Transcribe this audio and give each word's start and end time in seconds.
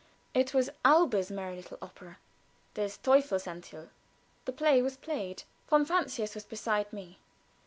It 0.33 0.51
was 0.51 0.71
Auber's 0.83 1.29
merry 1.29 1.55
little 1.57 1.77
opera, 1.79 2.17
"Des 2.73 2.93
Teufels 3.03 3.45
Antheil." 3.45 3.89
The 4.45 4.51
play 4.51 4.81
was 4.81 4.97
played. 4.97 5.43
Von 5.67 5.85
Francius 5.85 6.33
was 6.33 6.43
beside 6.45 6.91
me. 6.91 7.19